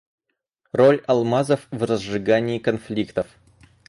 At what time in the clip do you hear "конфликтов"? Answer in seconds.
2.57-3.27